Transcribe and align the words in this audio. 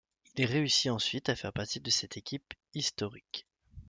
Il 0.35 0.45
réussit 0.45 0.89
ensuite 0.89 1.29
à 1.29 1.35
faire 1.35 1.53
partie 1.53 1.79
de 1.79 1.91
cette 1.91 2.17
équipe 2.17 2.55
historique. 2.73 3.45